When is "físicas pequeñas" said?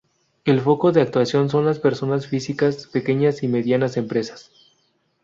2.25-3.43